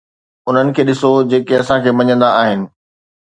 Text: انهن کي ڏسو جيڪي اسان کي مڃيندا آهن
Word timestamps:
انهن 0.49 0.67
کي 0.77 0.81
ڏسو 0.87 1.11
جيڪي 1.33 1.53
اسان 1.59 1.77
کي 1.85 1.91
مڃيندا 1.99 2.29
آهن 2.41 2.59